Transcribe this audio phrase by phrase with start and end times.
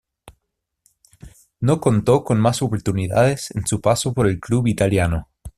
[1.59, 5.29] No contó con más oportunidades en su paso por el club italiano.